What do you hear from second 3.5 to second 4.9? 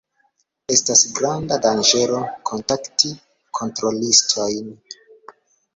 kontrolistojn.